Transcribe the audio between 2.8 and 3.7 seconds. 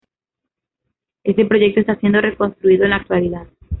en la actualidad.